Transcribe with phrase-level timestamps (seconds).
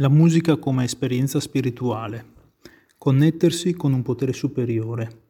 [0.00, 2.24] La musica come esperienza spirituale.
[2.96, 5.22] Connettersi con un potere superiore.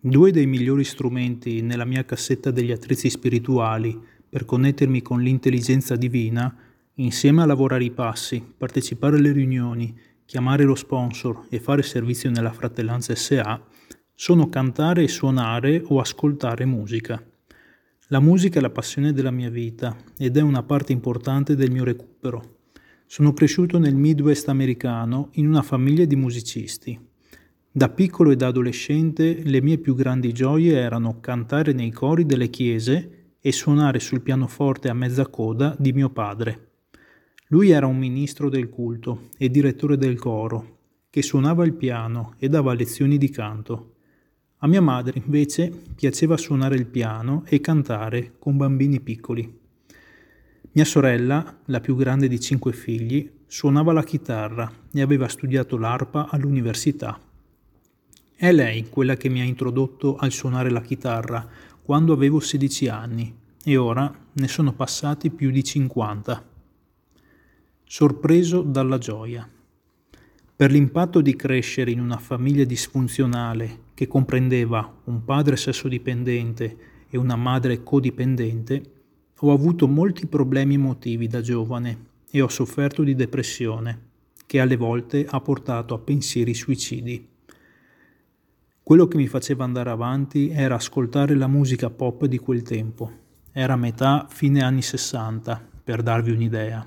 [0.00, 3.94] Due dei migliori strumenti nella mia cassetta degli attrezzi spirituali
[4.26, 6.56] per connettermi con l'intelligenza divina,
[6.94, 9.94] insieme a lavorare i passi, partecipare alle riunioni,
[10.24, 13.62] chiamare lo sponsor e fare servizio nella Fratellanza SA,
[14.14, 17.22] sono cantare e suonare o ascoltare musica.
[18.06, 21.84] La musica è la passione della mia vita ed è una parte importante del mio
[21.84, 22.55] recupero.
[23.08, 26.98] Sono cresciuto nel Midwest americano in una famiglia di musicisti.
[27.70, 32.50] Da piccolo e da adolescente le mie più grandi gioie erano cantare nei cori delle
[32.50, 36.70] chiese e suonare sul pianoforte a mezza coda di mio padre.
[37.48, 40.78] Lui era un ministro del culto e direttore del coro,
[41.08, 43.94] che suonava il piano e dava lezioni di canto.
[44.58, 49.64] A mia madre invece piaceva suonare il piano e cantare con bambini piccoli.
[50.76, 56.28] Mia sorella, la più grande di cinque figli, suonava la chitarra e aveva studiato l'arpa
[56.28, 57.18] all'università.
[58.36, 61.48] È lei quella che mi ha introdotto al suonare la chitarra
[61.80, 66.44] quando avevo 16 anni e ora ne sono passati più di 50.
[67.82, 69.48] Sorpreso dalla gioia.
[70.56, 76.76] Per l'impatto di crescere in una famiglia disfunzionale che comprendeva un padre sessodipendente
[77.08, 78.90] e una madre codipendente,
[79.38, 84.00] ho avuto molti problemi emotivi da giovane e ho sofferto di depressione,
[84.46, 87.28] che alle volte ha portato a pensieri suicidi.
[88.82, 93.10] Quello che mi faceva andare avanti era ascoltare la musica pop di quel tempo.
[93.52, 96.86] Era metà fine anni 60, per darvi un'idea.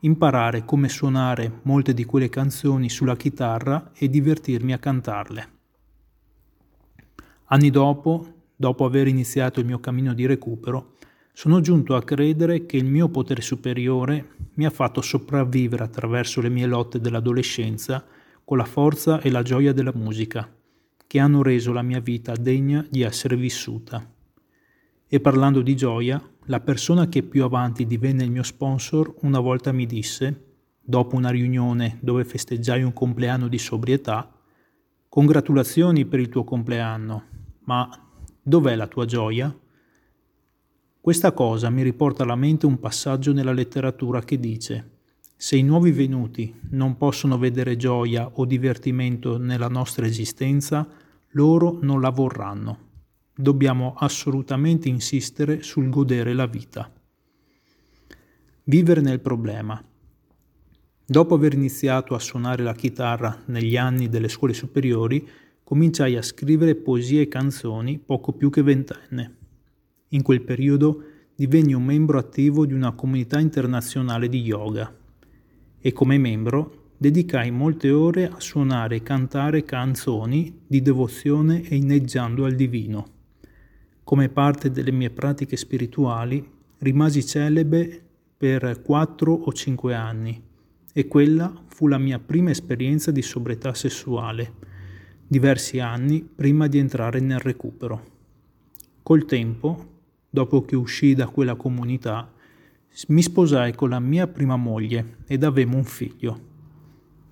[0.00, 5.48] Imparare come suonare molte di quelle canzoni sulla chitarra e divertirmi a cantarle.
[7.46, 10.93] Anni dopo, dopo aver iniziato il mio cammino di recupero,
[11.36, 16.48] sono giunto a credere che il mio potere superiore mi ha fatto sopravvivere attraverso le
[16.48, 18.04] mie lotte dell'adolescenza
[18.44, 20.48] con la forza e la gioia della musica,
[21.08, 24.08] che hanno reso la mia vita degna di essere vissuta.
[25.08, 29.72] E parlando di gioia, la persona che più avanti divenne il mio sponsor una volta
[29.72, 34.30] mi disse, dopo una riunione dove festeggiai un compleanno di sobrietà,
[35.08, 37.22] Congratulazioni per il tuo compleanno,
[37.66, 37.88] ma
[38.42, 39.56] dov'è la tua gioia?
[41.04, 44.92] Questa cosa mi riporta alla mente un passaggio nella letteratura che dice
[45.36, 50.88] se i nuovi venuti non possono vedere gioia o divertimento nella nostra esistenza,
[51.32, 52.78] loro non la vorranno.
[53.36, 56.90] Dobbiamo assolutamente insistere sul godere la vita.
[58.62, 59.84] Vivere nel problema.
[61.04, 65.28] Dopo aver iniziato a suonare la chitarra negli anni delle scuole superiori,
[65.64, 69.42] cominciai a scrivere poesie e canzoni poco più che ventenne.
[70.14, 71.02] In quel periodo
[71.34, 74.94] divenni un membro attivo di una comunità internazionale di yoga
[75.80, 82.44] e come membro dedicai molte ore a suonare e cantare canzoni di devozione e inneggiando
[82.44, 83.06] al divino.
[84.04, 86.48] Come parte delle mie pratiche spirituali
[86.78, 88.00] rimasi celebre
[88.36, 90.40] per quattro o cinque anni
[90.92, 94.52] e quella fu la mia prima esperienza di sobrietà sessuale,
[95.26, 98.12] diversi anni prima di entrare nel recupero.
[99.02, 99.93] Col tempo
[100.34, 102.28] dopo che uscii da quella comunità,
[103.08, 106.40] mi sposai con la mia prima moglie ed avemmo un figlio.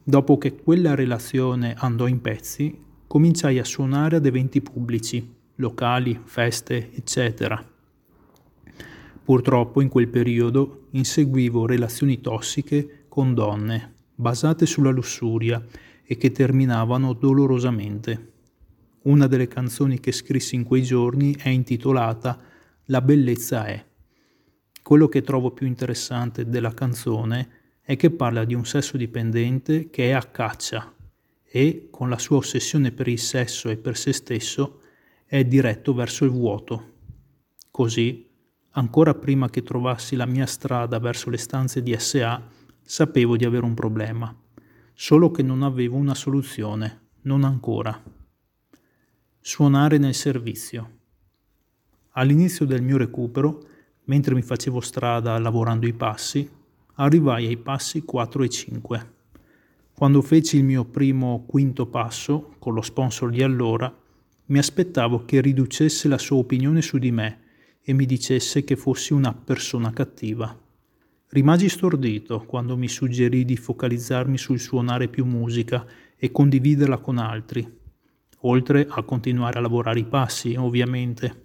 [0.05, 6.93] Dopo che quella relazione andò in pezzi, cominciai a suonare ad eventi pubblici, locali, feste,
[6.95, 7.61] eccetera.
[9.25, 15.61] Purtroppo in quel periodo inseguivo relazioni tossiche con donne, basate sulla lussuria
[16.05, 18.31] e che terminavano dolorosamente.
[19.03, 22.51] Una delle canzoni che scrissi in quei giorni è intitolata
[22.87, 23.85] la bellezza è.
[24.83, 30.09] Quello che trovo più interessante della canzone è che parla di un sesso dipendente che
[30.09, 30.93] è a caccia
[31.45, 34.81] e, con la sua ossessione per il sesso e per se stesso,
[35.25, 36.91] è diretto verso il vuoto.
[37.71, 38.29] Così,
[38.71, 42.43] ancora prima che trovassi la mia strada verso le stanze di SA,
[42.83, 44.35] sapevo di avere un problema,
[44.93, 48.03] solo che non avevo una soluzione, non ancora.
[49.41, 51.01] Suonare nel servizio.
[52.15, 53.63] All'inizio del mio recupero,
[54.05, 56.47] mentre mi facevo strada lavorando i passi,
[56.97, 59.13] arrivai ai passi 4 e 5.
[59.95, 63.91] Quando feci il mio primo quinto passo, con lo sponsor di allora,
[64.47, 67.41] mi aspettavo che riducesse la sua opinione su di me
[67.81, 70.55] e mi dicesse che fossi una persona cattiva.
[71.29, 77.67] Rimasi stordito quando mi suggerì di focalizzarmi sul suonare più musica e condividerla con altri,
[78.41, 81.42] oltre a continuare a lavorare i passi, ovviamente.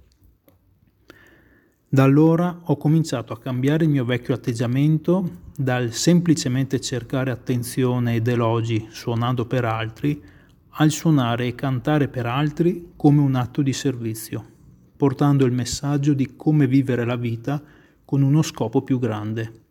[1.89, 8.28] Da allora ho cominciato a cambiare il mio vecchio atteggiamento dal semplicemente cercare attenzione ed
[8.28, 10.22] elogi suonando per altri
[10.80, 14.45] al suonare e cantare per altri come un atto di servizio,
[14.98, 17.63] portando il messaggio di come vivere la vita
[18.04, 19.62] con uno scopo più grande.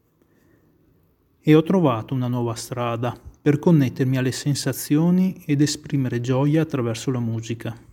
[1.39, 7.21] E ho trovato una nuova strada per connettermi alle sensazioni ed esprimere gioia attraverso la
[7.21, 7.86] musica.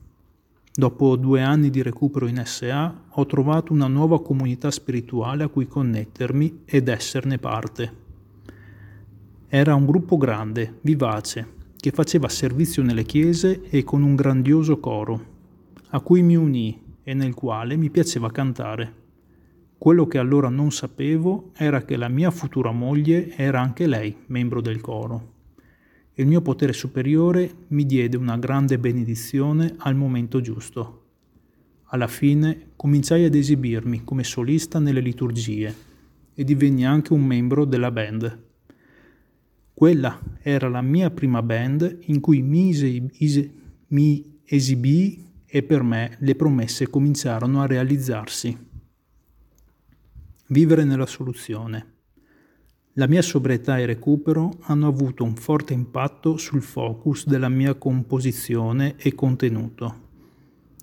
[0.75, 5.67] Dopo due anni di recupero in SA ho trovato una nuova comunità spirituale a cui
[5.67, 7.93] connettermi ed esserne parte.
[9.47, 11.47] Era un gruppo grande, vivace,
[11.77, 15.25] che faceva servizio nelle chiese e con un grandioso coro,
[15.89, 19.01] a cui mi unì e nel quale mi piaceva cantare.
[19.77, 24.59] Quello che allora non sapevo era che la mia futura moglie era anche lei membro
[24.59, 25.32] del coro
[26.15, 31.01] il mio potere superiore mi diede una grande benedizione al momento giusto.
[31.85, 35.73] Alla fine cominciai ad esibirmi come solista nelle liturgie
[36.35, 38.41] e divenni anche un membro della band.
[39.73, 43.51] Quella era la mia prima band in cui mi, esi-
[43.87, 48.55] mi esibii e per me le promesse cominciarono a realizzarsi.
[50.47, 51.92] Vivere nella soluzione.
[52.97, 58.93] La mia sobrietà e recupero hanno avuto un forte impatto sul focus della mia composizione
[58.97, 60.01] e contenuto.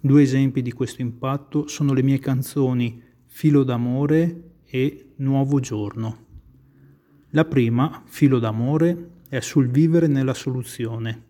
[0.02, 6.26] Due esempi di questo impatto sono le mie canzoni Filo d'amore e Nuovo giorno.
[7.30, 11.26] La prima, Filo d'amore, è sul vivere nella soluzione,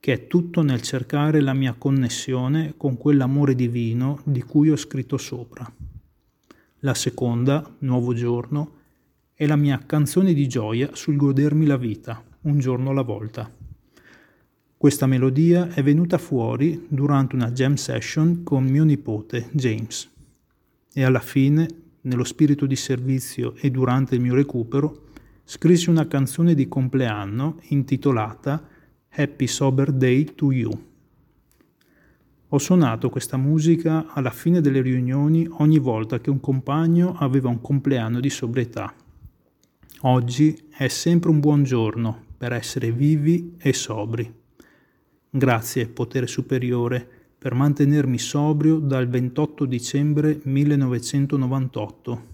[0.00, 5.18] che è tutto nel cercare la mia connessione con quell'amore divino di cui ho scritto
[5.18, 5.70] sopra.
[6.78, 8.83] La seconda, Nuovo giorno,
[9.36, 13.50] è la mia canzone di gioia sul godermi la vita, un giorno alla volta.
[14.76, 20.08] Questa melodia è venuta fuori durante una jam session con mio nipote James
[20.92, 21.66] e alla fine,
[22.02, 25.06] nello spirito di servizio e durante il mio recupero,
[25.42, 28.62] scrissi una canzone di compleanno intitolata
[29.08, 30.70] Happy Sober Day to You.
[32.50, 37.60] Ho suonato questa musica alla fine delle riunioni ogni volta che un compagno aveva un
[37.60, 38.94] compleanno di sobrietà
[40.06, 44.30] Oggi è sempre un buon giorno per essere vivi e sobri.
[45.30, 47.08] Grazie, potere superiore,
[47.38, 52.26] per mantenermi sobrio dal 28 dicembre 1998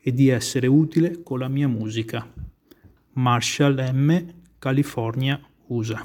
[0.00, 2.28] e di essere utile con la mia musica.
[3.12, 4.26] Marshall M.,
[4.58, 6.04] California, USA.